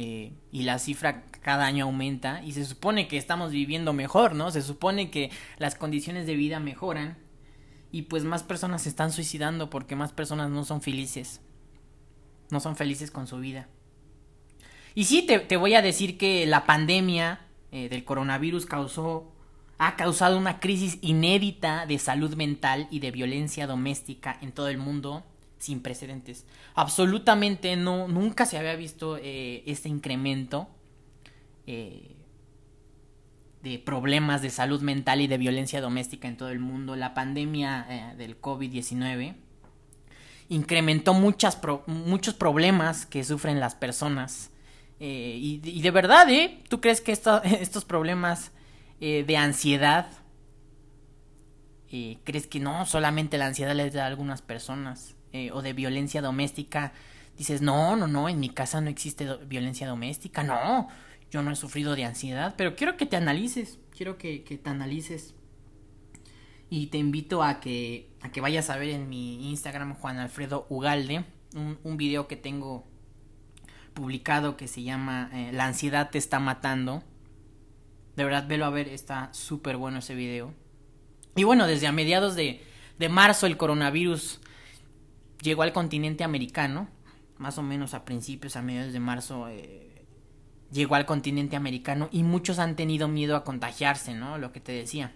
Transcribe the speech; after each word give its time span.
Eh, 0.00 0.32
y 0.52 0.62
la 0.62 0.78
cifra 0.78 1.24
cada 1.42 1.66
año 1.66 1.86
aumenta 1.86 2.40
y 2.44 2.52
se 2.52 2.64
supone 2.64 3.08
que 3.08 3.16
estamos 3.16 3.50
viviendo 3.50 3.92
mejor, 3.92 4.36
¿no? 4.36 4.52
Se 4.52 4.62
supone 4.62 5.10
que 5.10 5.30
las 5.58 5.74
condiciones 5.74 6.24
de 6.26 6.36
vida 6.36 6.60
mejoran 6.60 7.18
y 7.90 8.02
pues 8.02 8.22
más 8.22 8.44
personas 8.44 8.82
se 8.82 8.90
están 8.90 9.10
suicidando 9.10 9.70
porque 9.70 9.96
más 9.96 10.12
personas 10.12 10.50
no 10.50 10.64
son 10.64 10.82
felices 10.82 11.40
no 12.50 12.60
son 12.60 12.76
felices 12.76 13.10
con 13.10 13.26
su 13.26 13.38
vida. 13.38 13.68
Y 14.94 15.04
sí, 15.04 15.22
te, 15.22 15.56
voy 15.56 15.74
a 15.74 15.82
decir 15.82 16.18
que 16.18 16.46
la 16.46 16.66
pandemia 16.66 17.40
eh, 17.70 17.88
del 17.88 18.04
coronavirus 18.04 18.66
causó, 18.66 19.32
ha 19.78 19.96
causado 19.96 20.36
una 20.36 20.60
crisis 20.60 20.98
inédita 21.02 21.86
de 21.86 21.98
salud 21.98 22.34
mental 22.34 22.88
y 22.90 23.00
de 23.00 23.10
violencia 23.10 23.66
doméstica 23.66 24.38
en 24.40 24.52
todo 24.52 24.68
el 24.68 24.78
mundo 24.78 25.24
sin 25.58 25.80
precedentes. 25.80 26.46
Absolutamente 26.74 27.76
no, 27.76 28.08
nunca 28.08 28.46
se 28.46 28.58
había 28.58 28.76
visto 28.76 29.16
eh, 29.16 29.62
este 29.66 29.88
incremento 29.88 30.68
eh, 31.66 32.16
de 33.62 33.78
problemas 33.78 34.42
de 34.42 34.50
salud 34.50 34.80
mental 34.82 35.20
y 35.20 35.26
de 35.26 35.38
violencia 35.38 35.80
doméstica 35.80 36.28
en 36.28 36.36
todo 36.36 36.50
el 36.50 36.60
mundo. 36.60 36.96
La 36.96 37.14
pandemia 37.14 38.14
del 38.16 38.40
COVID-19 38.40 39.34
incrementó 40.48 41.14
muchas 41.14 41.58
muchos 41.86 42.34
problemas 42.34 43.06
que 43.06 43.24
sufren 43.24 43.60
las 43.60 43.74
personas. 43.74 44.50
Eh, 45.00 45.36
y, 45.40 45.80
de 45.80 45.90
verdad, 45.90 46.28
¿eh? 46.30 46.62
¿Tú 46.68 46.80
crees 46.80 47.00
que 47.00 47.12
estos 47.44 47.84
problemas 47.84 48.52
eh, 49.00 49.24
de 49.26 49.36
ansiedad, 49.36 50.10
eh, 51.90 52.18
crees 52.24 52.46
que 52.46 52.60
no, 52.60 52.84
solamente 52.86 53.38
la 53.38 53.46
ansiedad 53.46 53.74
les 53.74 53.94
da 53.94 54.04
a 54.04 54.06
algunas 54.06 54.42
personas? 54.42 55.14
O 55.52 55.62
de 55.62 55.72
violencia 55.72 56.22
doméstica, 56.22 56.92
dices, 57.36 57.62
no, 57.62 57.96
no, 57.96 58.06
no, 58.06 58.28
en 58.28 58.40
mi 58.40 58.48
casa 58.48 58.80
no 58.80 58.90
existe 58.90 59.26
violencia 59.46 59.86
doméstica, 59.86 60.42
no, 60.42 60.88
yo 61.30 61.42
no 61.42 61.50
he 61.50 61.56
sufrido 61.56 61.94
de 61.94 62.04
ansiedad, 62.04 62.54
pero 62.56 62.74
quiero 62.74 62.96
que 62.96 63.06
te 63.06 63.16
analices, 63.16 63.78
quiero 63.96 64.18
que, 64.18 64.42
que 64.42 64.58
te 64.58 64.70
analices 64.70 65.34
y 66.70 66.88
te 66.88 66.98
invito 66.98 67.42
a 67.42 67.60
que, 67.60 68.10
a 68.20 68.30
que 68.30 68.40
vayas 68.40 68.70
a 68.70 68.76
ver 68.76 68.90
en 68.90 69.08
mi 69.08 69.50
Instagram 69.50 69.94
Juan 69.94 70.18
Alfredo 70.18 70.66
Ugalde 70.68 71.24
un, 71.54 71.78
un 71.82 71.96
video 71.96 72.28
que 72.28 72.36
tengo 72.36 72.86
publicado 73.94 74.56
que 74.56 74.68
se 74.68 74.82
llama 74.82 75.30
eh, 75.32 75.50
La 75.52 75.66
ansiedad 75.66 76.10
te 76.10 76.18
está 76.18 76.38
matando. 76.38 77.02
De 78.16 78.24
verdad, 78.24 78.46
velo 78.46 78.64
a 78.64 78.70
ver, 78.70 78.88
está 78.88 79.32
súper 79.32 79.76
bueno 79.76 79.98
ese 79.98 80.14
video. 80.14 80.54
Y 81.36 81.44
bueno, 81.44 81.66
desde 81.66 81.86
a 81.86 81.92
mediados 81.92 82.34
de, 82.34 82.62
de 82.98 83.08
marzo 83.08 83.46
el 83.46 83.56
coronavirus 83.56 84.40
llegó 85.42 85.62
al 85.62 85.72
continente 85.72 86.24
americano, 86.24 86.88
más 87.36 87.58
o 87.58 87.62
menos 87.62 87.94
a 87.94 88.04
principios, 88.04 88.56
a 88.56 88.62
mediados 88.62 88.92
de 88.92 89.00
marzo, 89.00 89.48
eh, 89.48 90.04
llegó 90.72 90.94
al 90.94 91.06
continente 91.06 91.56
americano 91.56 92.08
y 92.12 92.22
muchos 92.22 92.58
han 92.58 92.76
tenido 92.76 93.08
miedo 93.08 93.36
a 93.36 93.44
contagiarse, 93.44 94.14
¿no? 94.14 94.38
Lo 94.38 94.52
que 94.52 94.60
te 94.60 94.72
decía. 94.72 95.12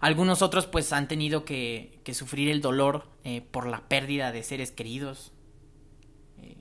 Algunos 0.00 0.42
otros 0.42 0.66
pues 0.66 0.92
han 0.92 1.08
tenido 1.08 1.44
que, 1.44 2.02
sufrir 2.12 2.50
el 2.50 2.60
dolor 2.60 3.08
eh, 3.24 3.40
por 3.40 3.66
la 3.66 3.88
pérdida 3.88 4.32
de 4.32 4.42
seres 4.42 4.70
queridos. 4.70 5.32
Eh, 6.42 6.56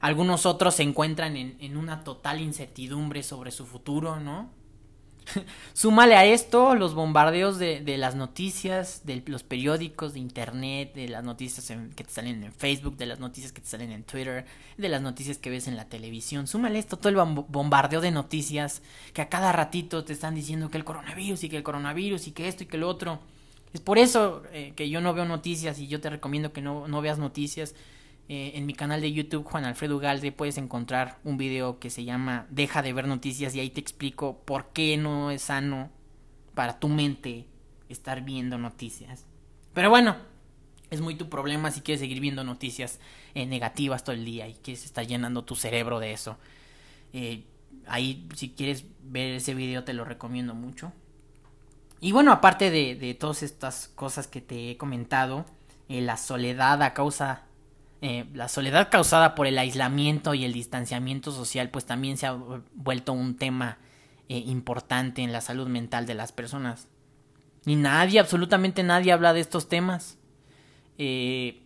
algunos 0.00 0.46
otros 0.46 0.74
se 0.74 0.82
encuentran 0.82 1.36
en, 1.36 1.56
en 1.60 1.76
una 1.76 2.04
total 2.04 2.40
incertidumbre 2.40 3.22
sobre 3.22 3.50
su 3.50 3.66
futuro, 3.66 4.20
¿no? 4.20 4.50
Súmale 5.72 6.16
a 6.16 6.24
esto 6.24 6.74
los 6.74 6.94
bombardeos 6.94 7.58
de, 7.58 7.80
de, 7.80 7.96
las 7.96 8.14
noticias, 8.14 9.02
de 9.04 9.22
los 9.26 9.42
periódicos, 9.42 10.14
de 10.14 10.20
internet, 10.20 10.94
de 10.94 11.08
las 11.08 11.24
noticias 11.24 11.72
que 11.94 12.04
te 12.04 12.10
salen 12.10 12.44
en 12.44 12.52
Facebook, 12.52 12.96
de 12.96 13.06
las 13.06 13.20
noticias 13.20 13.52
que 13.52 13.60
te 13.60 13.68
salen 13.68 13.92
en 13.92 14.02
Twitter, 14.04 14.46
de 14.76 14.88
las 14.88 15.02
noticias 15.02 15.38
que 15.38 15.50
ves 15.50 15.68
en 15.68 15.76
la 15.76 15.86
televisión. 15.88 16.46
Súmale 16.46 16.78
esto, 16.78 16.96
todo 16.96 17.08
el 17.08 17.16
bombardeo 17.16 18.00
de 18.00 18.10
noticias 18.10 18.82
que 19.12 19.22
a 19.22 19.28
cada 19.28 19.52
ratito 19.52 20.04
te 20.04 20.12
están 20.12 20.34
diciendo 20.34 20.70
que 20.70 20.78
el 20.78 20.84
coronavirus 20.84 21.44
y 21.44 21.48
que 21.48 21.56
el 21.56 21.62
coronavirus 21.62 22.26
y 22.26 22.32
que 22.32 22.48
esto 22.48 22.64
y 22.64 22.66
que 22.66 22.78
lo 22.78 22.88
otro. 22.88 23.20
Es 23.72 23.80
por 23.80 23.98
eso 23.98 24.42
eh, 24.52 24.72
que 24.74 24.90
yo 24.90 25.00
no 25.00 25.14
veo 25.14 25.24
noticias 25.24 25.78
y 25.78 25.86
yo 25.86 26.00
te 26.00 26.10
recomiendo 26.10 26.52
que 26.52 26.60
no, 26.60 26.88
no 26.88 27.00
veas 27.00 27.18
noticias 27.18 27.74
eh, 28.32 28.52
en 28.54 28.64
mi 28.64 28.74
canal 28.74 29.00
de 29.00 29.12
YouTube, 29.12 29.42
Juan 29.42 29.64
Alfredo 29.64 29.98
Galde, 29.98 30.30
puedes 30.30 30.56
encontrar 30.56 31.18
un 31.24 31.36
video 31.36 31.80
que 31.80 31.90
se 31.90 32.04
llama 32.04 32.46
Deja 32.48 32.80
de 32.80 32.92
ver 32.92 33.08
noticias 33.08 33.56
y 33.56 33.58
ahí 33.58 33.70
te 33.70 33.80
explico 33.80 34.38
por 34.44 34.66
qué 34.66 34.96
no 34.96 35.32
es 35.32 35.42
sano 35.42 35.90
para 36.54 36.78
tu 36.78 36.86
mente 36.86 37.48
estar 37.88 38.22
viendo 38.22 38.56
noticias. 38.56 39.26
Pero 39.74 39.90
bueno, 39.90 40.16
es 40.90 41.00
muy 41.00 41.16
tu 41.16 41.28
problema 41.28 41.72
si 41.72 41.80
quieres 41.80 41.98
seguir 41.98 42.20
viendo 42.20 42.44
noticias 42.44 43.00
eh, 43.34 43.46
negativas 43.46 44.04
todo 44.04 44.14
el 44.14 44.24
día 44.24 44.46
y 44.46 44.54
quieres 44.54 44.84
estar 44.84 45.04
llenando 45.04 45.44
tu 45.44 45.56
cerebro 45.56 45.98
de 45.98 46.12
eso. 46.12 46.38
Eh, 47.12 47.42
ahí, 47.88 48.28
si 48.36 48.50
quieres 48.50 48.84
ver 49.02 49.32
ese 49.32 49.54
video, 49.54 49.82
te 49.82 49.92
lo 49.92 50.04
recomiendo 50.04 50.54
mucho. 50.54 50.92
Y 51.98 52.12
bueno, 52.12 52.30
aparte 52.30 52.70
de, 52.70 52.94
de 52.94 53.12
todas 53.14 53.42
estas 53.42 53.88
cosas 53.88 54.28
que 54.28 54.40
te 54.40 54.70
he 54.70 54.76
comentado, 54.76 55.46
la 55.88 56.16
soledad 56.16 56.80
a 56.84 56.94
causa 56.94 57.49
eh, 58.02 58.24
la 58.32 58.48
soledad 58.48 58.88
causada 58.90 59.34
por 59.34 59.46
el 59.46 59.58
aislamiento 59.58 60.32
y 60.32 60.44
el 60.44 60.54
distanciamiento 60.54 61.32
social 61.32 61.68
pues 61.68 61.84
también 61.84 62.16
se 62.16 62.26
ha 62.26 62.32
vuelto 62.32 63.12
un 63.12 63.36
tema 63.36 63.78
eh, 64.28 64.38
importante 64.38 65.22
en 65.22 65.32
la 65.32 65.42
salud 65.42 65.68
mental 65.68 66.06
de 66.06 66.14
las 66.14 66.32
personas. 66.32 66.88
Y 67.66 67.76
nadie, 67.76 68.18
absolutamente 68.18 68.82
nadie 68.82 69.12
habla 69.12 69.34
de 69.34 69.40
estos 69.40 69.68
temas. 69.68 70.16
Eh, 70.96 71.62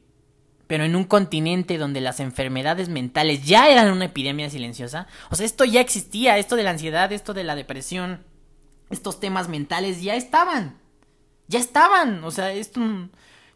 pero 0.66 0.84
en 0.84 0.96
un 0.96 1.04
continente 1.04 1.78
donde 1.78 2.00
las 2.00 2.18
enfermedades 2.18 2.88
mentales 2.88 3.44
ya 3.44 3.68
eran 3.68 3.92
una 3.92 4.06
epidemia 4.06 4.50
silenciosa, 4.50 5.06
o 5.30 5.36
sea, 5.36 5.46
esto 5.46 5.64
ya 5.64 5.80
existía, 5.80 6.38
esto 6.38 6.56
de 6.56 6.62
la 6.62 6.70
ansiedad, 6.70 7.12
esto 7.12 7.34
de 7.34 7.44
la 7.44 7.54
depresión, 7.54 8.24
estos 8.90 9.20
temas 9.20 9.48
mentales 9.48 10.02
ya 10.02 10.16
estaban, 10.16 10.78
ya 11.48 11.58
estaban, 11.58 12.24
o 12.24 12.30
sea, 12.30 12.52
esto 12.52 12.80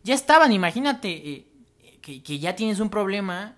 ya 0.05 0.15
estaban, 0.15 0.53
imagínate, 0.53 1.47
que, 2.01 2.39
ya 2.39 2.57
tienes 2.57 2.81
un 2.81 2.91
problema 2.91 3.57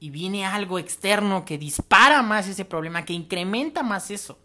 y 0.00 0.10
viene 0.10 0.44
algo 0.44 0.78
externo 0.78 1.44
que 1.44 1.58
dispara 1.58 2.22
más 2.22 2.48
ese 2.48 2.64
problema, 2.64 3.04
que 3.04 3.12
incrementa 3.12 3.82
más 3.82 4.10
eso. 4.10 4.38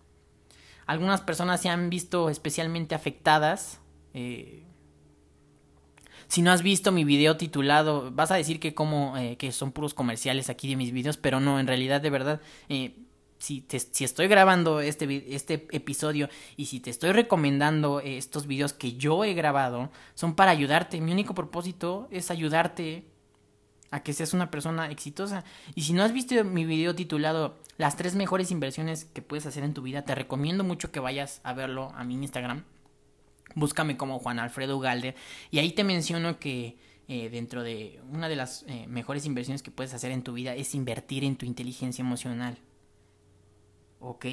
Algunas 0.86 1.21
personas 1.21 1.62
se 1.62 1.69
han 1.69 1.89
visto 1.89 2.30
especialmente 2.30 2.95
afectadas. 2.95 3.80
Eh, 4.13 4.63
si 6.27 6.42
no 6.42 6.51
has 6.51 6.62
visto 6.62 6.92
mi 6.92 7.04
video 7.04 7.38
titulado, 7.38 8.12
vas 8.12 8.31
a 8.31 8.36
decir 8.36 8.59
que 8.59 8.74
como 8.74 9.18
eh, 9.18 9.38
que 9.38 9.51
son 9.51 9.71
puros 9.71 9.94
comerciales 9.94 10.50
aquí 10.50 10.69
de 10.69 10.75
mis 10.75 10.92
videos, 10.92 11.18
pero 11.18 11.39
no, 11.39 11.59
en 11.59 11.68
realidad 11.68 12.01
de 12.01 12.09
verdad, 12.09 12.42
eh, 12.69 12.95
si, 13.38 13.66
si 13.69 14.04
estoy 14.04 14.28
grabando 14.28 14.80
este, 14.80 15.36
este 15.36 15.68
episodio 15.72 16.30
y 16.56 16.66
si 16.66 16.80
te 16.80 16.89
estoy 16.89 17.12
recomendando 17.12 18.00
estos 18.00 18.48
videos 18.48 18.74
que 18.74 18.94
yo 18.94 19.24
he 19.24 19.34
grabado, 19.34 19.92
son 20.16 20.36
para 20.36 20.51
ayudarte. 20.51 21.01
Mi 21.01 21.12
único 21.12 21.34
propósito 21.36 22.07
es 22.12 22.31
ayudarte 22.31 23.06
a 23.92 24.04
que 24.04 24.13
seas 24.13 24.34
una 24.34 24.51
persona 24.51 24.89
exitosa. 24.89 25.44
Y 25.75 25.84
si 25.84 25.94
no 25.94 26.04
has 26.04 26.13
visto 26.13 26.44
mi 26.44 26.66
video 26.66 26.95
titulado 26.95 27.57
Las 27.78 27.95
tres 27.95 28.16
mejores 28.16 28.51
inversiones 28.51 29.06
que 29.06 29.22
puedes 29.22 29.45
hacer 29.45 29.63
en 29.63 29.74
tu 29.74 29.81
vida, 29.81 30.04
te 30.04 30.16
recomiendo 30.16 30.63
mucho 30.63 30.92
que 30.92 31.00
vayas 31.00 31.42
a 31.44 31.54
verlo 31.54 31.92
a 31.95 32.04
mi 32.04 32.16
Instagram. 32.16 32.63
Búscame 33.56 33.98
como 33.98 34.19
Juan 34.19 34.40
Alfredo 34.40 34.80
Galder. 34.80 35.16
Y 35.51 35.60
ahí 35.60 35.72
te 35.72 35.83
menciono 35.83 36.40
que 36.40 36.78
eh, 37.07 37.30
dentro 37.30 37.63
de 37.63 38.01
una 38.12 38.28
de 38.28 38.36
las 38.36 38.63
eh, 38.68 38.86
mejores 38.88 39.25
inversiones 39.25 39.63
que 39.63 39.72
puedes 39.72 39.94
hacer 39.94 40.12
en 40.12 40.24
tu 40.24 40.33
vida 40.33 40.56
es 40.56 40.75
invertir 40.75 41.24
en 41.24 41.38
tu 41.38 41.45
inteligencia 41.45 42.01
emocional. 42.01 42.57
¿Ok? 43.99 44.25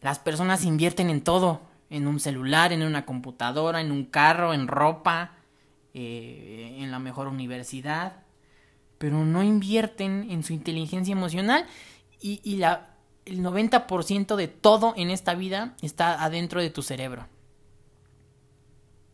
Las 0.00 0.18
personas 0.18 0.64
invierten 0.64 1.10
en 1.10 1.22
todo. 1.22 1.60
En 1.88 2.08
un 2.08 2.18
celular, 2.18 2.72
en 2.72 2.82
una 2.82 3.06
computadora, 3.06 3.80
en 3.80 3.92
un 3.92 4.06
carro, 4.06 4.52
en 4.52 4.66
ropa, 4.66 5.36
eh, 5.94 6.78
en 6.80 6.90
la 6.90 6.98
mejor 6.98 7.28
universidad 7.28 8.26
pero 8.98 9.24
no 9.24 9.42
invierten 9.42 10.30
en 10.30 10.42
su 10.42 10.52
inteligencia 10.52 11.12
emocional 11.12 11.66
y, 12.20 12.62
el 13.26 13.42
90% 13.42 14.36
de 14.36 14.46
todo 14.46 14.94
en 14.96 15.10
esta 15.10 15.34
vida 15.34 15.74
está 15.82 16.22
adentro 16.22 16.60
de 16.60 16.70
tu 16.70 16.82
cerebro. 16.82 17.26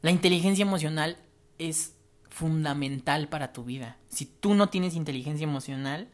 La 0.03 0.11
inteligencia 0.11 0.63
emocional 0.63 1.17
es 1.59 1.95
fundamental 2.29 3.29
para 3.29 3.55
tu 3.55 3.65
vida. 3.65 3.97
Si 4.09 4.27
tú 4.27 4.55
no 4.55 4.69
tienes 4.69 4.95
inteligencia 4.95 5.45
emocional, 5.45 6.09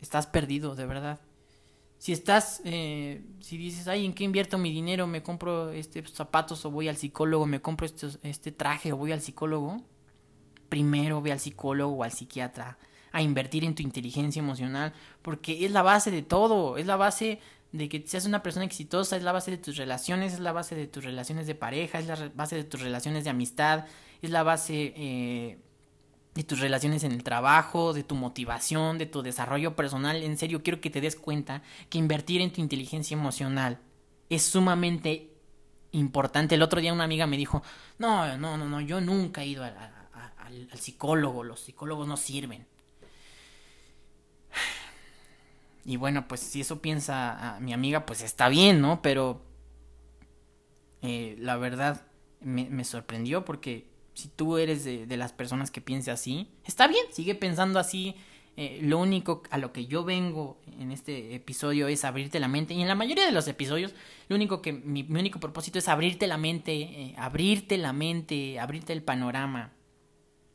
estás 0.00 0.28
perdido, 0.28 0.76
de 0.76 0.86
verdad. 0.86 1.20
Si 2.00 2.12
estás, 2.12 2.60
eh, 2.64 3.22
si 3.38 3.56
dices, 3.56 3.86
ay, 3.86 4.06
¿en 4.06 4.14
qué 4.14 4.24
invierto 4.24 4.58
mi 4.58 4.72
dinero? 4.72 5.06
¿Me 5.06 5.22
compro 5.22 5.70
este 5.70 6.02
zapatos 6.08 6.64
o 6.64 6.70
voy 6.72 6.88
al 6.88 6.96
psicólogo? 6.96 7.46
¿Me 7.46 7.60
compro 7.60 7.86
este, 7.86 8.08
este 8.22 8.50
traje 8.50 8.92
o 8.92 8.96
voy 8.96 9.12
al 9.12 9.20
psicólogo? 9.20 9.84
primero 10.70 11.20
ve 11.20 11.32
al 11.32 11.40
psicólogo 11.40 11.92
o 11.96 12.04
al 12.04 12.12
psiquiatra 12.12 12.78
a 13.12 13.20
invertir 13.20 13.64
en 13.64 13.74
tu 13.74 13.82
inteligencia 13.82 14.40
emocional, 14.40 14.94
porque 15.20 15.66
es 15.66 15.72
la 15.72 15.82
base 15.82 16.10
de 16.10 16.22
todo, 16.22 16.78
es 16.78 16.86
la 16.86 16.96
base 16.96 17.40
de 17.72 17.88
que 17.88 18.04
seas 18.06 18.24
una 18.24 18.42
persona 18.42 18.64
exitosa, 18.64 19.16
es 19.16 19.24
la 19.24 19.32
base 19.32 19.50
de 19.50 19.58
tus 19.58 19.76
relaciones, 19.76 20.32
es 20.32 20.40
la 20.40 20.52
base 20.52 20.76
de 20.76 20.86
tus 20.86 21.04
relaciones 21.04 21.46
de 21.48 21.56
pareja, 21.56 21.98
es 21.98 22.06
la 22.06 22.30
base 22.34 22.54
de 22.54 22.64
tus 22.64 22.80
relaciones 22.80 23.24
de 23.24 23.30
amistad, 23.30 23.86
es 24.22 24.30
la 24.30 24.44
base 24.44 24.94
eh, 24.96 25.58
de 26.40 26.44
tus 26.44 26.60
relaciones 26.60 27.04
en 27.04 27.12
el 27.12 27.22
trabajo, 27.22 27.92
de 27.92 28.02
tu 28.02 28.14
motivación, 28.14 28.96
de 28.96 29.04
tu 29.04 29.20
desarrollo 29.20 29.76
personal. 29.76 30.22
En 30.22 30.38
serio, 30.38 30.62
quiero 30.62 30.80
que 30.80 30.88
te 30.88 31.02
des 31.02 31.14
cuenta 31.14 31.62
que 31.90 31.98
invertir 31.98 32.40
en 32.40 32.50
tu 32.50 32.62
inteligencia 32.62 33.14
emocional 33.14 33.78
es 34.30 34.42
sumamente 34.42 35.34
importante. 35.92 36.54
El 36.54 36.62
otro 36.62 36.80
día 36.80 36.94
una 36.94 37.04
amiga 37.04 37.26
me 37.26 37.36
dijo, 37.36 37.62
no, 37.98 38.38
no, 38.38 38.56
no, 38.56 38.66
no, 38.66 38.80
yo 38.80 39.02
nunca 39.02 39.42
he 39.42 39.48
ido 39.48 39.64
a 39.64 39.68
al, 40.46 40.70
psicólogo, 40.78 41.44
los 41.44 41.60
psicólogos 41.60 42.08
no 42.08 42.16
sirven. 42.16 42.66
Y 45.84 45.96
bueno, 45.96 46.26
pues 46.26 46.40
si 46.40 46.62
eso 46.62 46.80
piensa 46.80 47.58
mi 47.60 47.74
amiga, 47.74 48.06
pues 48.06 48.22
está 48.22 48.48
bien, 48.48 48.80
¿no? 48.80 49.02
Pero 49.02 49.42
eh, 51.02 51.36
la 51.38 51.58
verdad 51.58 52.06
me, 52.40 52.84
sorprendió 52.84 53.44
porque 53.44 53.89
si 54.20 54.28
tú 54.28 54.58
eres 54.58 54.84
de, 54.84 55.16
las 55.16 55.32
personas 55.32 55.70
que 55.70 55.80
piensa 55.80 56.12
así, 56.12 56.48
está 56.64 56.86
bien, 56.86 57.04
sigue 57.12 57.34
pensando 57.34 57.78
así. 57.78 58.14
Eh, 58.56 58.80
lo 58.82 58.98
único 58.98 59.42
a 59.50 59.58
lo 59.58 59.72
que 59.72 59.86
yo 59.86 60.04
vengo 60.04 60.58
en 60.78 60.92
este 60.92 61.34
episodio 61.34 61.88
es 61.88 62.04
abrirte 62.04 62.40
la 62.40 62.48
mente. 62.48 62.74
Y 62.74 62.82
en 62.82 62.88
la 62.88 62.94
mayoría 62.94 63.24
de 63.24 63.32
los 63.32 63.48
episodios, 63.48 63.94
lo 64.28 64.36
único 64.36 64.60
que 64.60 64.72
mi, 64.72 65.06
único 65.08 65.40
propósito 65.40 65.78
es 65.78 65.88
abrirte 65.88 66.26
la 66.26 66.36
mente, 66.36 66.72
eh, 66.72 67.14
abrirte 67.16 67.78
la 67.78 67.92
mente, 67.92 68.60
abrirte 68.60 68.92
el 68.92 69.02
panorama. 69.02 69.72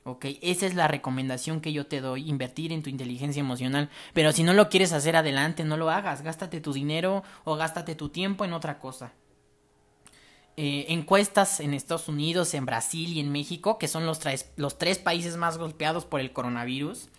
¿ok? 0.03 0.25
Esa 0.41 0.67
es 0.67 0.75
la 0.75 0.87
recomendación 0.87 1.61
que 1.61 1.73
yo 1.73 1.87
te 1.87 1.99
doy, 1.99 2.29
invertir 2.29 2.71
en 2.71 2.83
tu 2.83 2.89
inteligencia 2.89 3.39
emocional. 3.39 3.89
Pero 4.13 4.31
si 4.31 4.43
no 4.43 4.53
lo 4.53 4.69
quieres 4.69 4.93
hacer 4.93 5.15
adelante, 5.15 5.63
no 5.63 5.77
lo 5.77 5.89
hagas, 5.89 6.21
gástate 6.21 6.61
tu 6.61 6.73
dinero 6.73 7.23
o 7.43 7.55
gástate 7.55 7.95
tu 7.95 8.09
tiempo 8.09 8.45
en 8.45 8.53
otra 8.53 8.77
cosa. 8.77 9.13
Eh, 10.57 10.85
encuestas 10.89 11.59
en 11.59 11.73
Estados 11.73 12.07
Unidos, 12.07 12.53
en 12.53 12.65
Brasil 12.65 13.11
y 13.11 13.19
en 13.19 13.31
México, 13.31 13.77
que 13.77 13.89
son 13.89 14.05
los 14.05 14.19
tres, 14.19 14.51
los 14.55 14.77
tres 14.77 14.99
países 14.99 15.35
más 15.35 15.57
golpeados 15.57 16.05
por 16.05 16.21
el 16.21 16.31
coronavirus, 16.31 17.09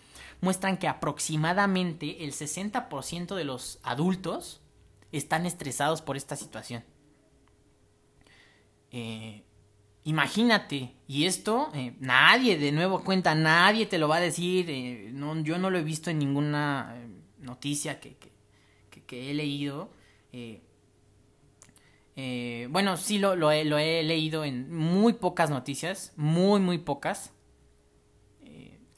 muestran 0.40 0.78
que 0.78 0.88
aproximadamente 0.88 2.24
el 2.24 2.32
60% 2.32 3.34
de 3.34 3.44
los 3.44 3.78
adultos 3.82 4.62
están 5.12 5.44
estresados 5.44 6.00
por 6.00 6.16
esta 6.16 6.36
situación. 6.36 6.84
Eh, 8.90 9.42
Imagínate, 10.06 10.92
y 11.08 11.24
esto 11.24 11.68
eh, 11.74 11.96
nadie, 11.98 12.56
de 12.56 12.70
nuevo 12.70 13.02
cuenta, 13.02 13.34
nadie 13.34 13.86
te 13.86 13.98
lo 13.98 14.06
va 14.06 14.18
a 14.18 14.20
decir, 14.20 15.10
no, 15.12 15.42
yo 15.42 15.58
no 15.58 15.68
lo 15.68 15.78
he 15.78 15.82
visto 15.82 16.10
en 16.10 16.20
ninguna 16.20 16.94
noticia 17.40 17.98
que, 17.98 18.16
que, 19.04 19.30
he 19.30 19.34
leído. 19.34 19.90
Bueno, 22.70 22.96
sí 22.96 23.18
lo, 23.18 23.50
he, 23.50 23.64
leído 24.02 24.44
en 24.44 24.74
muy 24.74 25.12
pocas 25.14 25.50
noticias, 25.50 26.12
muy, 26.16 26.60
muy 26.60 26.78
pocas. 26.78 27.32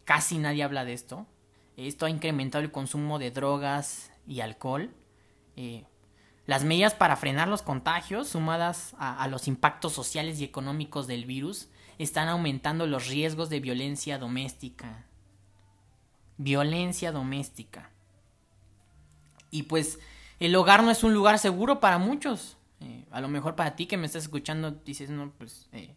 casi 0.05 0.39
nadie 0.39 0.63
habla 0.63 0.85
de 0.85 0.93
esto. 0.93 1.27
Esto 1.77 2.07
ha 2.07 2.11
incrementado 2.11 2.63
el 2.65 2.73
consumo 2.73 3.19
de 3.19 3.31
drogas 3.31 4.13
y 4.27 4.41
alcohol. 4.41 4.95
Las 6.49 6.65
medidas 6.65 6.95
para 6.95 7.17
frenar 7.17 7.47
los 7.47 7.63
contagios, 7.63 8.29
sumadas 8.29 8.95
a, 8.99 9.27
los 9.29 9.49
impactos 9.49 9.93
sociales 9.93 10.41
y 10.41 10.45
económicos 10.45 11.07
del 11.07 11.25
virus, 11.25 11.69
están 11.99 12.29
aumentando 12.29 12.87
los 12.87 13.09
riesgos 13.09 13.51
de 13.51 13.61
violencia 13.61 14.19
doméstica. 14.19 15.05
Violencia 16.37 17.13
doméstica. 17.13 17.91
Y 19.51 19.65
pues 19.65 19.99
el 20.39 20.55
hogar 20.55 20.83
no 20.83 20.91
es 20.91 21.05
un 21.05 21.13
lugar 21.13 21.39
seguro 21.39 21.81
para 21.81 21.99
muchos. 21.99 22.57
Eh, 22.81 23.07
a 23.11 23.21
lo 23.21 23.29
mejor 23.29 23.57
para 23.57 23.75
ti 23.77 23.87
que 23.87 23.97
me 23.97 24.07
estás 24.07 24.25
escuchando 24.25 24.71
dices, 24.71 25.11
no, 25.11 25.33
pues 25.33 25.69
eh, 25.73 25.95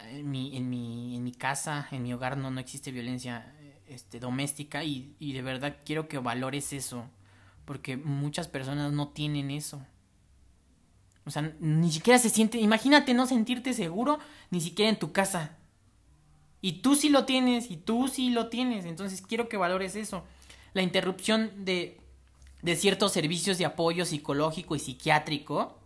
en, 0.00 0.30
mi, 0.30 0.56
en, 0.56 0.68
mi, 0.68 1.16
en 1.16 1.22
mi 1.22 1.32
casa, 1.32 1.88
en 1.90 2.02
mi 2.02 2.12
hogar 2.12 2.36
no, 2.36 2.50
no 2.50 2.60
existe 2.60 2.90
violencia 2.90 3.54
este, 3.86 4.18
doméstica 4.18 4.84
y, 4.84 5.14
y 5.18 5.32
de 5.32 5.42
verdad 5.42 5.76
quiero 5.84 6.08
que 6.08 6.18
valores 6.18 6.72
eso 6.72 7.08
porque 7.66 7.96
muchas 7.96 8.48
personas 8.48 8.92
no 8.92 9.08
tienen 9.08 9.50
eso. 9.50 9.84
O 11.26 11.30
sea, 11.30 11.52
ni 11.58 11.90
siquiera 11.90 12.18
se 12.18 12.30
siente, 12.30 12.58
imagínate 12.58 13.12
no 13.12 13.26
sentirte 13.26 13.74
seguro 13.74 14.20
ni 14.50 14.60
siquiera 14.60 14.88
en 14.88 14.98
tu 14.98 15.12
casa. 15.12 15.58
Y 16.62 16.80
tú 16.80 16.94
sí 16.94 17.10
lo 17.10 17.26
tienes, 17.26 17.70
y 17.70 17.76
tú 17.76 18.08
sí 18.08 18.30
lo 18.30 18.48
tienes. 18.48 18.84
Entonces 18.84 19.20
quiero 19.20 19.48
que 19.48 19.56
valores 19.56 19.96
eso. 19.96 20.24
La 20.72 20.82
interrupción 20.82 21.64
de, 21.64 22.00
de 22.66 22.74
ciertos 22.74 23.12
servicios 23.12 23.58
de 23.58 23.64
apoyo 23.64 24.04
psicológico 24.04 24.74
y 24.74 24.80
psiquiátrico. 24.80 25.78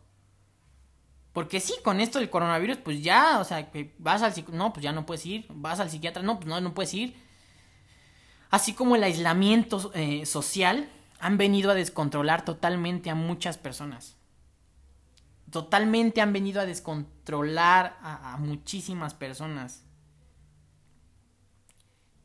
Porque 1.34 1.60
sí, 1.60 1.74
con 1.84 2.00
esto 2.00 2.18
del 2.18 2.30
coronavirus, 2.30 2.78
pues 2.78 3.02
ya, 3.02 3.38
o 3.38 3.44
sea, 3.44 3.70
vas 3.98 4.22
al 4.22 4.32
no, 4.52 4.72
pues 4.72 4.82
ya 4.82 4.90
no 4.90 5.04
puedes 5.04 5.26
ir. 5.26 5.44
Vas 5.50 5.78
al 5.78 5.90
psiquiatra, 5.90 6.22
no, 6.22 6.36
pues 6.36 6.46
no, 6.48 6.58
no 6.62 6.72
puedes 6.72 6.94
ir. 6.94 7.14
Así 8.48 8.72
como 8.72 8.96
el 8.96 9.04
aislamiento 9.04 9.92
eh, 9.94 10.24
social 10.24 10.88
han 11.20 11.36
venido 11.36 11.70
a 11.70 11.74
descontrolar 11.74 12.46
totalmente 12.46 13.10
a 13.10 13.14
muchas 13.14 13.58
personas. 13.58 14.16
Totalmente 15.50 16.22
han 16.22 16.32
venido 16.32 16.62
a 16.62 16.66
descontrolar 16.66 17.98
a, 18.00 18.38
muchísimas 18.38 19.12
personas. 19.12 19.84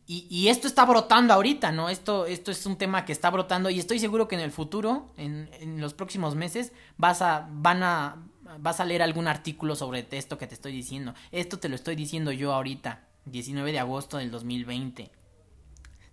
Y, 0.08 0.50
esto 0.50 0.68
está 0.68 0.86
brotando 0.86 1.34
ahorita, 1.34 1.72
¿no? 1.72 1.90
Esto, 1.90 2.28
esto 2.28 2.52
es 2.52 2.64
un 2.68 2.78
tema 2.78 3.06
que 3.06 3.12
está 3.12 3.32
brotando 3.32 3.72
y 3.72 3.80
estoy 3.80 3.98
seguro 3.98 4.28
que 4.28 4.36
en 4.36 4.42
el 4.42 4.52
futuro, 4.52 5.12
en, 5.18 5.50
en 5.60 5.82
los 5.82 5.96
próximos 5.96 6.36
meses, 6.36 6.74
vas 6.98 7.24
a, 7.24 7.48
van 7.52 7.82
a, 7.82 8.18
vas 8.60 8.80
a 8.80 8.86
leer 8.86 9.02
algún 9.02 9.28
artículo 9.28 9.76
sobre 9.76 10.06
esto 10.12 10.38
que 10.38 10.46
te 10.46 10.54
estoy 10.54 10.74
diciendo. 10.74 11.16
Esto 11.32 11.58
te 11.58 11.70
lo 11.70 11.76
estoy 11.76 11.96
diciendo 11.96 12.32
yo 12.32 12.54
ahorita, 12.54 13.04
19 13.26 13.72
de 13.72 13.80
agosto 13.80 14.18
del 14.18 14.30
2020. 14.30 15.10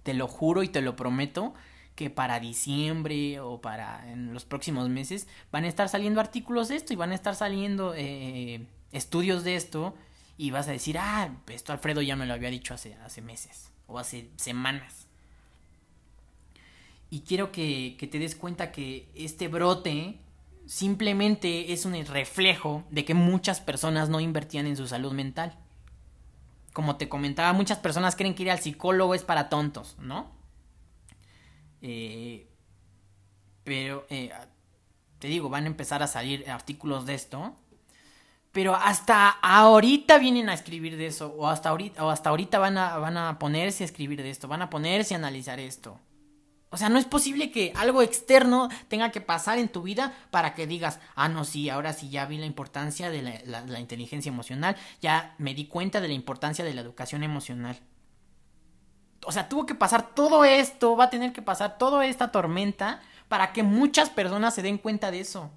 Te 0.03 0.15
lo 0.15 0.27
juro 0.27 0.63
y 0.63 0.69
te 0.69 0.81
lo 0.81 0.97
prometo 0.97 1.53
que 1.95 2.09
para 2.09 2.41
diciembre 2.41 3.41
o 3.41 3.61
para 3.61 4.11
en 4.11 4.33
los 4.33 4.47
próximos 4.47 4.89
meses 4.89 5.29
van 5.51 5.65
a 5.65 5.69
estar 5.69 5.91
saliendo 5.91 6.21
artículos 6.23 6.69
de 6.69 6.77
esto 6.77 6.95
y 6.95 6.97
van 6.97 7.13
a 7.13 7.15
estar 7.15 7.35
saliendo 7.35 7.93
eh, 7.95 8.67
estudios 8.91 9.45
de 9.45 9.57
esto 9.57 9.95
y 10.39 10.51
vas 10.51 10.67
a 10.69 10.73
decir, 10.73 10.97
ah, 10.99 11.29
esto 11.49 11.73
Alfredo 11.73 12.01
ya 12.01 12.17
me 12.17 12.25
lo 12.25 12.33
había 12.33 12.49
dicho 12.49 12.73
hace, 12.73 12.95
hace 13.05 13.21
meses 13.21 13.72
o 13.87 13.99
hace 13.99 14.31
semanas. 14.37 15.07
Y 17.11 17.21
quiero 17.21 17.53
que, 17.53 17.97
que 17.99 18.07
te 18.07 18.19
des 18.19 18.35
cuenta 18.35 18.73
que 18.73 19.09
este 19.15 19.49
brote 19.49 20.19
simplemente 20.67 21.73
es 21.73 21.85
un 21.85 21.95
reflejo 22.07 22.85
de 22.91 23.05
que 23.05 23.15
muchas 23.15 23.61
personas 23.61 24.09
no 24.09 24.21
invertían 24.21 24.67
en 24.67 24.77
su 24.77 24.87
salud 24.87 25.13
mental. 25.13 25.59
Como 26.73 26.97
te 26.97 27.09
comentaba, 27.09 27.53
muchas 27.53 27.79
personas 27.79 28.17
creen 28.17 28.35
que 28.35 28.45
ir 28.45 28.51
al 28.51 28.61
psicólogo 28.61 29.15
es 29.15 29.23
para 29.23 29.49
tontos, 29.51 29.97
¿no? 29.99 30.31
Eh, 31.83 32.47
pero, 33.65 34.07
eh, 34.09 34.31
te 35.19 35.29
digo, 35.29 35.49
van 35.49 35.65
a 35.65 35.69
empezar 35.69 36.03
a 36.03 36.07
salir 36.07 36.49
artículos 36.51 37.05
de 37.07 37.15
esto. 37.15 37.55
Pero 38.53 38.75
hasta 38.75 39.31
ahorita 39.31 40.19
vienen 40.19 40.49
a 40.49 40.55
escribir 40.55 40.97
de 40.97 41.07
eso. 41.07 41.35
O 41.39 41.49
hasta 41.49 41.71
ahorita, 41.71 42.05
o 42.05 42.11
hasta 42.11 42.31
ahorita 42.31 42.59
van, 42.59 42.79
a, 42.79 42.99
van 42.99 43.17
a 43.17 43.39
ponerse 43.39 43.83
a 43.83 43.87
escribir 43.87 44.23
de 44.23 44.31
esto. 44.31 44.47
Van 44.47 44.63
a 44.63 44.71
ponerse 44.71 45.15
a 45.15 45.19
analizar 45.19 45.59
esto. 45.59 45.99
O 46.73 46.79
sea, 46.79 46.89
no 46.89 46.99
es 46.99 47.05
posible 47.05 47.51
que 47.51 47.75
algo 47.77 48.01
externo 48.01 48.71
tenga 48.89 49.11
que 49.11 49.21
pasar 49.21 49.59
en 49.59 49.69
tu 49.69 49.83
vida 49.83 50.15
para 50.31 50.55
que 50.55 50.67
digas, 50.67 51.01
ah, 51.15 51.29
no, 51.29 51.45
sí, 51.45 51.69
ahora 51.69 51.93
sí 51.93 52.09
ya 52.09 52.25
vi 52.25 52.39
la 52.39 52.47
importancia 52.47 53.11
de 53.11 53.43
la, 53.45 53.79
inteligencia 53.79 54.31
emocional, 54.31 54.77
ya 55.03 55.35
me 55.37 55.53
di 55.53 55.67
cuenta 55.67 56.01
de 56.01 56.09
la 56.09 56.15
importancia 56.15 56.65
de 56.65 56.73
la 56.73 56.81
educación 56.81 57.25
emocional. 57.25 57.79
O 59.27 59.33
sea, 59.33 59.51
tuvo 59.51 59.67
que 59.67 59.75
pasar 59.75 60.15
todo 60.15 60.47
esto, 60.47 60.97
va 60.97 61.05
a 61.05 61.11
tener 61.11 61.35
que 61.35 61.43
pasar 61.43 61.77
toda 61.77 62.07
esta 62.07 62.33
tormenta 62.33 63.03
para 63.29 63.53
que 63.53 63.63
muchas 63.63 64.09
personas 64.09 64.55
se 64.55 64.63
den 64.63 64.79
cuenta 64.79 65.11
de 65.11 65.21
eso. 65.21 65.51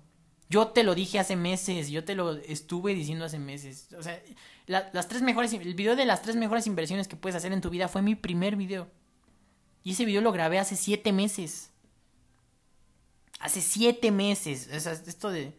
Yo 0.49 0.67
te 0.67 0.83
lo 0.83 0.93
dije 0.93 1.19
hace 1.19 1.35
meses, 1.35 1.89
yo 1.89 2.03
te 2.03 2.15
lo 2.15 2.33
estuve 2.33 2.93
diciendo 2.93 3.25
hace 3.25 3.39
meses. 3.39 3.87
O 3.97 4.03
sea, 4.03 4.21
las 4.67 5.07
tres 5.07 5.21
mejores, 5.21 5.53
el 5.53 5.73
video 5.73 5.95
de 5.95 6.05
las 6.05 6.21
tres 6.21 6.35
mejores 6.35 6.67
inversiones 6.67 7.07
que 7.07 7.15
puedes 7.15 7.35
hacer 7.35 7.51
en 7.51 7.61
tu 7.61 7.69
vida 7.69 7.87
fue 7.87 8.01
mi 8.01 8.15
primer 8.15 8.55
video. 8.55 8.87
Y 9.83 9.91
ese 9.91 10.05
video 10.05 10.21
lo 10.21 10.31
grabé 10.31 10.59
hace 10.59 10.75
siete 10.75 11.11
meses. 11.11 11.71
Hace 13.39 13.61
siete 13.61 14.11
meses. 14.11 14.69
O 14.75 14.79
sea, 14.79 14.93
esto 14.93 15.29
de... 15.29 15.53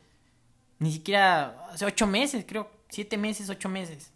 Ni 0.78 0.93
siquiera... 0.93 1.69
Hace 1.71 1.85
ocho 1.85 2.07
meses, 2.07 2.45
creo. 2.47 2.71
Siete 2.88 3.16
meses, 3.16 3.49
ocho 3.50 3.69
meses. 3.69 4.12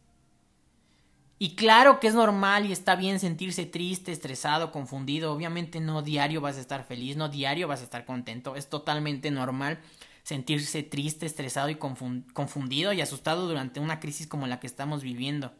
Y 1.38 1.54
claro 1.54 2.00
que 2.00 2.08
es 2.08 2.14
normal 2.14 2.66
y 2.66 2.72
está 2.72 2.96
bien 2.96 3.18
sentirse 3.18 3.66
triste, 3.66 4.12
estresado, 4.12 4.72
confundido. 4.72 5.32
Obviamente 5.32 5.80
no 5.80 6.02
diario 6.02 6.40
vas 6.40 6.56
a 6.56 6.60
estar 6.60 6.84
feliz, 6.84 7.16
no 7.16 7.28
diario 7.28 7.66
vas 7.66 7.80
a 7.80 7.84
estar 7.84 8.04
contento. 8.04 8.56
Es 8.56 8.68
totalmente 8.68 9.30
normal 9.30 9.78
sentirse 10.22 10.82
triste, 10.82 11.26
estresado 11.26 11.68
y 11.68 11.76
confundido 11.76 12.92
y 12.92 13.00
asustado 13.00 13.46
durante 13.46 13.80
una 13.80 14.00
crisis 14.00 14.26
como 14.26 14.46
la 14.46 14.60
que 14.60 14.66
estamos 14.66 15.02
viviendo 15.02 15.52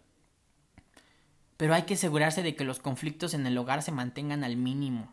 pero 1.61 1.75
hay 1.75 1.83
que 1.83 1.93
asegurarse 1.93 2.43
de 2.43 2.57
que 2.57 2.65
los 2.65 2.79
conflictos 2.79 3.35
en 3.35 3.47
el 3.47 3.59
hogar 3.59 3.83
se 3.83 3.93
mantengan 3.93 4.45
al 4.45 4.57
mínimo. 4.57 5.13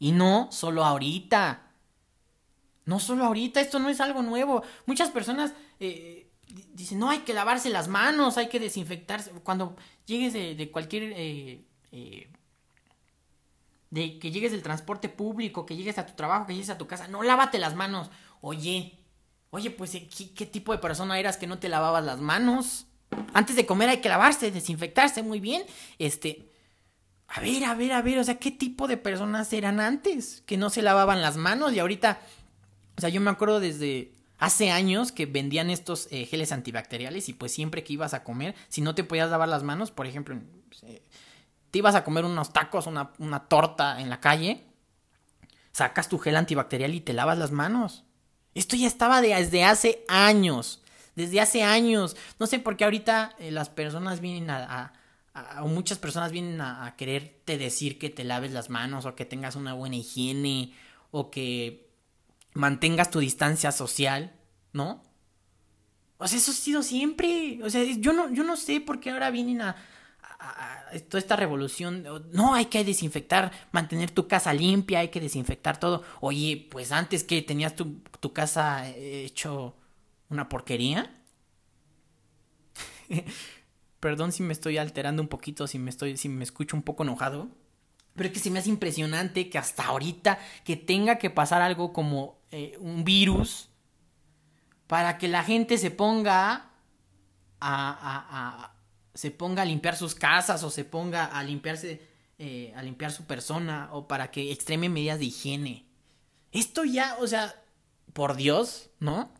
Y 0.00 0.10
no 0.10 0.48
solo 0.50 0.84
ahorita. 0.84 1.62
No 2.84 2.98
solo 2.98 3.24
ahorita, 3.24 3.60
esto 3.60 3.78
no 3.78 3.88
es 3.88 4.00
algo 4.00 4.20
nuevo. 4.20 4.64
Muchas 4.86 5.12
personas 5.12 5.54
eh, 5.78 6.28
dicen, 6.74 6.98
no, 6.98 7.08
hay 7.08 7.20
que 7.20 7.34
lavarse 7.34 7.70
las 7.70 7.86
manos, 7.86 8.36
hay 8.36 8.48
que 8.48 8.58
desinfectarse. 8.58 9.30
Cuando 9.44 9.76
llegues 10.06 10.32
de, 10.32 10.70
cualquier... 10.72 11.12
Eh, 11.14 11.64
eh, 11.92 12.32
de 13.90 14.18
que 14.18 14.32
llegues 14.32 14.50
del 14.50 14.64
transporte 14.64 15.08
público, 15.08 15.66
que 15.66 15.76
llegues 15.76 15.98
a 15.98 16.06
tu 16.06 16.14
trabajo, 16.14 16.48
que 16.48 16.54
llegues 16.54 16.70
a 16.70 16.78
tu 16.78 16.88
casa, 16.88 17.06
no 17.06 17.22
lávate 17.22 17.60
las 17.60 17.76
manos. 17.76 18.10
Oye, 18.40 18.98
oye, 19.50 19.70
pues 19.70 19.92
¿qué, 19.92 20.32
qué 20.34 20.46
tipo 20.46 20.72
de 20.72 20.78
persona 20.78 21.18
eras 21.18 21.36
que 21.36 21.46
no 21.46 21.58
te 21.58 21.68
lavabas 21.68 22.04
las 22.04 22.20
manos? 22.20 22.86
Antes 23.32 23.56
de 23.56 23.66
comer 23.66 23.88
hay 23.88 24.00
que 24.00 24.08
lavarse, 24.08 24.50
desinfectarse 24.50 25.22
muy 25.22 25.40
bien. 25.40 25.62
Este, 25.98 26.50
a 27.28 27.40
ver, 27.40 27.64
a 27.64 27.74
ver, 27.74 27.92
a 27.92 28.02
ver, 28.02 28.18
o 28.18 28.24
sea, 28.24 28.38
¿qué 28.38 28.50
tipo 28.50 28.88
de 28.88 28.96
personas 28.96 29.52
eran 29.52 29.80
antes? 29.80 30.42
Que 30.46 30.56
no 30.56 30.70
se 30.70 30.82
lavaban 30.82 31.22
las 31.22 31.36
manos 31.36 31.72
y 31.72 31.78
ahorita, 31.78 32.20
o 32.96 33.00
sea, 33.00 33.10
yo 33.10 33.20
me 33.20 33.30
acuerdo 33.30 33.60
desde 33.60 34.12
hace 34.38 34.70
años 34.70 35.12
que 35.12 35.26
vendían 35.26 35.70
estos 35.70 36.08
eh, 36.10 36.24
geles 36.26 36.52
antibacteriales 36.52 37.28
y 37.28 37.32
pues 37.32 37.52
siempre 37.52 37.84
que 37.84 37.94
ibas 37.94 38.14
a 38.14 38.22
comer, 38.22 38.54
si 38.68 38.80
no 38.80 38.94
te 38.94 39.04
podías 39.04 39.30
lavar 39.30 39.48
las 39.48 39.62
manos, 39.62 39.90
por 39.90 40.06
ejemplo, 40.06 40.38
te 41.70 41.78
ibas 41.78 41.94
a 41.94 42.04
comer 42.04 42.24
unos 42.24 42.52
tacos, 42.52 42.86
una, 42.86 43.12
una 43.18 43.48
torta 43.48 44.00
en 44.00 44.08
la 44.08 44.20
calle, 44.20 44.64
sacas 45.72 46.08
tu 46.08 46.18
gel 46.18 46.36
antibacterial 46.36 46.94
y 46.94 47.00
te 47.00 47.12
lavas 47.12 47.38
las 47.38 47.50
manos. 47.50 48.05
Esto 48.58 48.74
ya 48.76 48.86
estaba 48.86 49.20
desde 49.20 49.64
hace 49.64 50.04
años 50.08 50.80
desde 51.16 51.40
hace 51.40 51.64
años. 51.64 52.16
No 52.38 52.46
sé 52.46 52.60
por 52.60 52.76
qué 52.76 52.84
ahorita 52.84 53.34
eh, 53.38 53.50
las 53.50 53.70
personas 53.70 54.20
vienen 54.20 54.50
a, 54.50 54.92
o 55.60 55.66
muchas 55.66 55.98
personas 55.98 56.30
vienen 56.30 56.60
a, 56.60 56.94
quererte 56.96 57.58
decir 57.58 57.98
que 57.98 58.10
te 58.10 58.22
laves 58.22 58.52
las 58.52 58.70
manos 58.70 59.04
o 59.06 59.16
que 59.16 59.24
tengas 59.24 59.56
una 59.56 59.74
buena 59.74 59.96
higiene 59.96 60.72
o 61.10 61.30
que 61.30 61.90
mantengas 62.52 63.10
tu 63.10 63.18
distancia 63.18 63.72
social, 63.72 64.34
¿no? 64.72 65.02
O 66.18 66.28
sea, 66.28 66.38
eso 66.38 66.52
ha 66.52 66.54
sido 66.54 66.82
siempre. 66.82 67.58
O 67.62 67.68
sea, 67.68 67.82
yo 67.82 68.12
no, 68.12 68.32
yo 68.32 68.44
no 68.44 68.56
sé 68.56 68.80
por 68.80 69.00
qué 69.00 69.10
ahora 69.10 69.30
vienen 69.30 69.62
a, 69.62 69.76
toda 71.08 71.18
esta 71.18 71.36
revolución. 71.36 72.04
No, 72.32 72.54
hay 72.54 72.66
que 72.66 72.84
desinfectar, 72.84 73.52
mantener 73.72 74.10
tu 74.10 74.28
casa 74.28 74.52
limpia, 74.52 75.00
hay 75.00 75.08
que 75.08 75.20
desinfectar 75.20 75.78
todo. 75.78 76.02
Oye, 76.20 76.68
pues 76.70 76.92
antes 76.92 77.24
que 77.24 77.42
tenías 77.42 77.74
tu, 77.74 78.00
tu 78.20 78.32
casa 78.32 78.88
hecho 78.88 79.74
una 80.28 80.48
porquería. 80.48 81.12
Perdón 84.00 84.32
si 84.32 84.42
me 84.42 84.52
estoy 84.52 84.78
alterando 84.78 85.22
un 85.22 85.28
poquito, 85.28 85.66
si 85.66 85.78
me 85.78 85.90
estoy, 85.90 86.16
si 86.16 86.28
me 86.28 86.44
escucho 86.44 86.76
un 86.76 86.82
poco 86.82 87.02
enojado. 87.02 87.48
Pero 88.14 88.28
es 88.28 88.32
que 88.32 88.40
se 88.40 88.50
me 88.50 88.58
hace 88.58 88.70
impresionante 88.70 89.50
que 89.50 89.58
hasta 89.58 89.84
ahorita 89.84 90.38
que 90.64 90.76
tenga 90.76 91.18
que 91.18 91.30
pasar 91.30 91.60
algo 91.60 91.92
como 91.92 92.38
eh, 92.50 92.76
un 92.80 93.04
virus 93.04 93.68
para 94.86 95.18
que 95.18 95.28
la 95.28 95.42
gente 95.42 95.78
se 95.78 95.90
ponga 95.90 96.70
a, 97.60 98.70
a, 98.70 98.75
se 99.16 99.30
ponga 99.30 99.62
a 99.62 99.64
limpiar 99.64 99.96
sus 99.96 100.14
casas 100.14 100.62
o 100.62 100.70
se 100.70 100.84
ponga 100.84 101.24
a 101.24 101.42
limpiarse 101.42 102.00
eh, 102.38 102.72
a 102.76 102.82
limpiar 102.82 103.12
su 103.12 103.24
persona 103.24 103.88
o 103.92 104.06
para 104.06 104.30
que 104.30 104.52
extreme 104.52 104.88
medidas 104.88 105.18
de 105.18 105.24
higiene. 105.26 105.86
Esto 106.52 106.84
ya, 106.84 107.16
o 107.20 107.26
sea, 107.26 107.62
por 108.12 108.36
Dios, 108.36 108.90
¿no? 109.00 109.30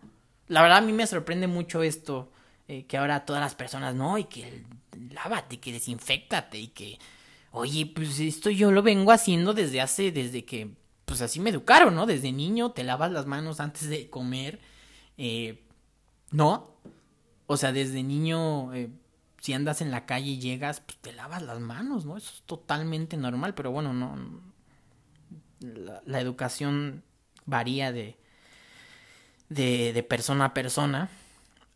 la 0.48 0.62
verdad 0.62 0.78
a 0.78 0.82
mí 0.82 0.92
me 0.92 1.06
sorprende 1.06 1.46
mucho 1.46 1.82
esto, 1.82 2.30
eh, 2.68 2.84
que 2.86 2.96
ahora 2.96 3.24
todas 3.24 3.42
las 3.42 3.54
personas, 3.54 3.94
no, 3.94 4.18
y 4.18 4.24
que 4.24 4.64
lávate, 5.12 5.58
que 5.58 5.72
desinfectate, 5.72 6.58
y 6.58 6.68
que, 6.68 6.98
oye, 7.52 7.86
pues 7.86 8.20
esto 8.20 8.50
yo 8.50 8.70
lo 8.70 8.82
vengo 8.82 9.12
haciendo 9.12 9.54
desde 9.54 9.80
hace, 9.80 10.12
desde 10.12 10.44
que, 10.44 10.70
pues 11.04 11.20
así 11.20 11.40
me 11.40 11.50
educaron, 11.50 11.94
¿no? 11.94 12.06
Desde 12.06 12.32
niño 12.32 12.72
te 12.72 12.84
lavas 12.84 13.12
las 13.12 13.26
manos 13.26 13.60
antes 13.60 13.88
de 13.88 14.08
comer, 14.08 14.60
eh, 15.18 15.62
¿no? 16.30 16.70
O 17.46 17.56
sea, 17.56 17.72
desde 17.72 18.02
niño, 18.02 18.72
si 19.40 19.52
andas 19.52 19.80
en 19.80 19.90
la 19.90 20.06
calle 20.06 20.30
y 20.30 20.38
llegas, 20.38 20.80
pues 20.80 20.98
te 20.98 21.12
lavas 21.12 21.42
las 21.42 21.60
manos, 21.60 22.04
¿no? 22.04 22.16
Eso 22.16 22.32
es 22.34 22.42
totalmente 22.42 23.16
normal, 23.16 23.54
pero 23.54 23.70
bueno, 23.70 23.92
no. 23.92 24.40
la 25.60 26.20
educación 26.20 27.02
varía 27.44 27.92
de, 27.92 28.16
de, 29.48 29.92
de 29.92 30.02
persona 30.02 30.46
a 30.46 30.54
persona. 30.54 31.08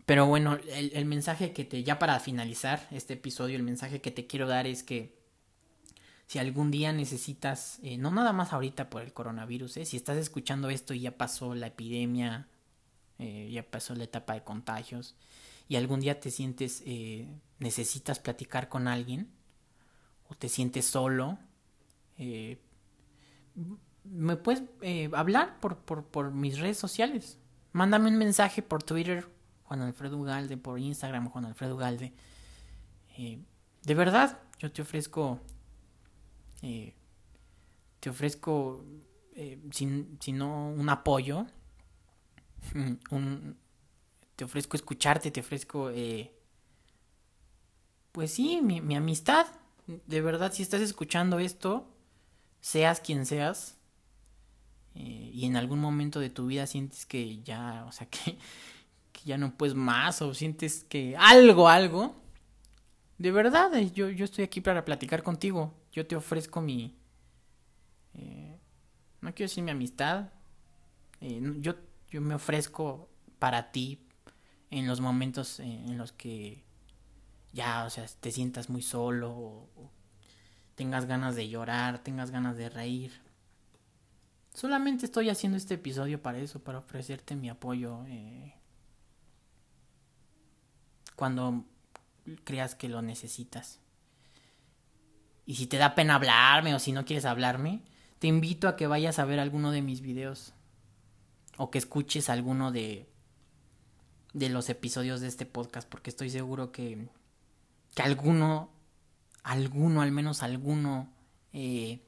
Pero 0.06 0.26
bueno, 0.26 0.58
el, 0.66 1.04
mensaje 1.04 1.52
que 1.52 1.64
te, 1.64 1.84
ya 1.84 2.00
para 2.00 2.18
finalizar 2.18 2.88
este 2.90 3.14
episodio, 3.14 3.56
el 3.56 3.62
mensaje 3.62 4.00
que 4.00 4.10
te 4.10 4.26
quiero 4.26 4.48
dar 4.48 4.66
es 4.66 4.82
que 4.82 5.14
si 6.26 6.40
algún 6.40 6.72
día 6.72 6.92
necesitas, 6.92 7.78
eh, 7.84 7.96
no 7.96 8.10
nada 8.10 8.32
más 8.32 8.52
ahorita 8.52 8.90
por 8.90 9.02
el 9.02 9.12
coronavirus, 9.12 9.76
eh, 9.76 9.84
si 9.84 9.96
estás 9.96 10.16
escuchando 10.16 10.68
esto 10.68 10.94
y 10.94 11.00
ya 11.00 11.16
pasó 11.16 11.54
la 11.54 11.68
epidemia, 11.68 12.48
eh, 13.20 13.50
ya 13.52 13.62
pasó 13.62 13.94
la 13.94 14.02
etapa 14.02 14.34
de 14.34 14.42
contagios, 14.42 15.14
y 15.70 15.76
algún 15.76 16.00
día 16.00 16.18
te 16.18 16.30
sientes, 16.30 16.82
necesitas 17.60 18.18
platicar 18.18 18.68
con 18.68 18.88
alguien, 18.88 19.30
o 20.28 20.34
te 20.34 20.48
sientes 20.48 20.84
solo, 20.84 21.38
me 24.04 24.36
puedes 24.36 24.64
hablar 25.14 25.60
por, 25.60 25.78
por, 25.78 26.32
mis 26.32 26.58
redes 26.58 26.76
sociales. 26.76 27.38
Mándame 27.72 28.08
un 28.08 28.18
mensaje 28.18 28.62
por 28.62 28.82
Twitter, 28.82 29.28
Juan 29.62 29.82
Alfredo 29.82 30.18
Ugalde, 30.18 30.56
por 30.56 30.80
Instagram, 30.80 31.28
Juan 31.28 31.44
Alfredo 31.44 31.76
Ugalde. 31.76 32.12
Eh, 33.16 33.38
de 33.82 33.94
verdad, 33.94 34.42
yo 34.58 34.72
te 34.72 34.82
ofrezco, 34.82 35.38
eh, 36.62 36.96
te 38.00 38.10
ofrezco, 38.10 38.84
eh, 39.36 39.60
si, 39.70 40.32
no 40.32 40.70
un 40.70 40.88
apoyo, 40.88 41.46
un, 43.10 43.56
te 44.40 44.44
ofrezco 44.44 44.74
escucharte, 44.74 45.30
te 45.30 45.40
ofrezco, 45.40 45.90
pues 48.10 48.30
sí, 48.30 48.62
mi, 48.62 48.80
mi 48.80 48.96
amistad. 48.96 49.46
De 49.86 50.22
verdad, 50.22 50.50
si 50.50 50.62
estás 50.62 50.80
escuchando 50.80 51.38
esto, 51.38 51.86
seas 52.62 53.00
quien 53.00 53.26
seas, 53.26 53.76
eh, 54.94 55.30
y 55.34 55.44
en 55.44 55.56
algún 55.56 55.78
momento 55.78 56.20
de 56.20 56.30
tu 56.30 56.46
vida 56.46 56.66
sientes 56.66 57.04
que 57.04 57.42
ya, 57.42 57.84
o 57.86 57.92
sea, 57.92 58.06
que, 58.10 58.38
ya 59.26 59.36
no 59.36 59.54
puedes 59.58 59.74
más 59.74 60.22
o 60.22 60.32
sientes 60.32 60.84
que 60.84 61.14
algo, 61.18 61.68
algo, 61.68 62.14
de 63.18 63.30
verdad, 63.30 63.74
eh, 63.74 63.90
yo, 63.92 64.08
yo 64.08 64.24
estoy 64.24 64.44
aquí 64.44 64.62
para 64.62 64.86
platicar 64.86 65.22
contigo. 65.22 65.74
Yo 65.92 66.06
te 66.06 66.16
ofrezco 66.16 66.62
mi... 66.62 66.96
Eh, 68.14 68.58
no 69.20 69.34
quiero 69.34 69.50
decir 69.50 69.62
mi 69.62 69.70
amistad. 69.70 70.30
Eh, 71.20 71.42
yo, 71.58 71.74
yo 72.08 72.22
me 72.22 72.36
ofrezco 72.36 73.10
para 73.38 73.72
ti 73.72 74.06
en 74.70 74.86
los 74.86 75.00
momentos 75.00 75.60
en 75.60 75.98
los 75.98 76.12
que 76.12 76.62
ya, 77.52 77.84
o 77.84 77.90
sea, 77.90 78.06
te 78.20 78.30
sientas 78.30 78.70
muy 78.70 78.82
solo 78.82 79.68
tengas 80.80 81.04
ganas 81.04 81.36
de 81.36 81.46
llorar, 81.46 81.98
tengas 81.98 82.30
ganas 82.30 82.56
de 82.56 82.70
reír. 82.70 83.12
Solamente 84.54 85.04
estoy 85.04 85.28
haciendo 85.28 85.58
este 85.58 85.74
episodio 85.74 86.22
para 86.22 86.38
eso, 86.38 86.64
para 86.64 86.78
ofrecerte 86.78 87.36
mi 87.36 87.50
apoyo 87.50 88.02
eh, 88.06 88.54
cuando 91.16 91.66
creas 92.44 92.74
que 92.74 92.88
lo 92.88 93.02
necesitas. 93.02 93.78
Y 95.44 95.56
si 95.56 95.66
te 95.66 95.76
da 95.76 95.94
pena 95.94 96.14
hablarme 96.14 96.74
o 96.74 96.78
si 96.78 96.92
no 96.92 97.04
quieres 97.04 97.26
hablarme, 97.26 97.82
te 98.18 98.28
invito 98.28 98.66
a 98.66 98.76
que 98.76 98.86
vayas 98.86 99.18
a 99.18 99.26
ver 99.26 99.38
alguno 99.38 99.72
de 99.72 99.82
mis 99.82 100.00
videos 100.00 100.54
o 101.58 101.70
que 101.70 101.76
escuches 101.76 102.30
alguno 102.30 102.72
de 102.72 103.06
de 104.32 104.48
los 104.48 104.68
episodios 104.68 105.20
de 105.20 105.28
este 105.28 105.46
podcast 105.46 105.88
porque 105.88 106.10
estoy 106.10 106.30
seguro 106.30 106.72
que 106.72 107.08
que 107.94 108.02
alguno 108.02 108.70
alguno, 109.42 110.02
al 110.02 110.12
menos 110.12 110.42
alguno 110.42 111.12
eh, 111.52 112.00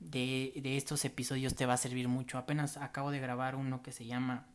de, 0.00 0.52
de, 0.56 0.76
estos 0.76 1.04
episodios 1.04 1.54
te 1.54 1.66
va 1.66 1.74
a 1.74 1.78
servir 1.78 2.08
mucho. 2.08 2.38
Apenas 2.38 2.76
acabo 2.76 3.10
de 3.10 3.20
grabar 3.20 3.56
uno 3.56 3.82
que 3.82 3.92
se 3.92 4.06
llama 4.06 4.46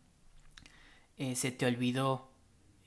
eh, 1.18 1.36
Se 1.36 1.52
te 1.52 1.66
olvidó 1.66 2.32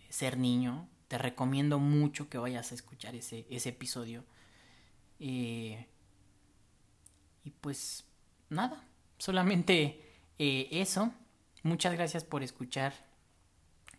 ser 0.08 0.38
niño. 0.38 0.88
Te 1.08 1.18
recomiendo 1.18 1.78
mucho 1.78 2.28
que 2.28 2.38
vayas 2.38 2.72
a 2.72 2.75
escuchar 2.75 3.14
ese, 3.14 3.46
ese 3.50 3.70
episodio. 3.70 4.25
Eh, 5.20 5.87
y 7.44 7.50
pues 7.50 8.04
nada, 8.49 8.84
solamente 9.18 10.08
eso. 10.38 11.12
Muchas 11.62 11.92
gracias 11.92 12.25
por 12.25 12.42
escuchar 12.42 13.12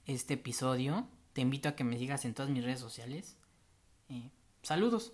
este 0.05 0.36
episodio. 0.36 1.07
Te 1.33 1.41
invito 1.41 1.69
a 1.69 1.75
que 1.75 1.83
me 1.83 1.98
sigas 1.98 2.25
en 2.25 2.33
todas 2.33 2.51
mis 2.51 2.63
redes 2.63 2.79
sociales. 2.79 3.38
Saludos. 4.62 5.13